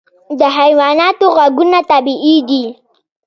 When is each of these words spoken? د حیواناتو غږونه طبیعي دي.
د 0.39 0.41
حیواناتو 0.57 1.25
غږونه 1.37 1.79
طبیعي 1.91 2.37
دي. 2.49 2.63